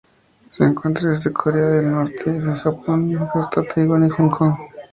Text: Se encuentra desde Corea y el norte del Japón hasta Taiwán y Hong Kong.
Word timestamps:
Se 0.49 0.63
encuentra 0.63 1.11
desde 1.11 1.31
Corea 1.31 1.75
y 1.75 1.77
el 1.85 1.91
norte 1.91 2.31
del 2.33 2.55
Japón 2.55 3.11
hasta 3.35 3.61
Taiwán 3.61 4.07
y 4.07 4.09
Hong 4.09 4.31
Kong. 4.31 4.55